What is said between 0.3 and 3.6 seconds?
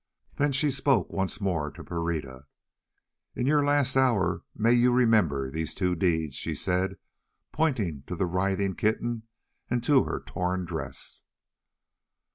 Then she spoke once more to Pereira. "In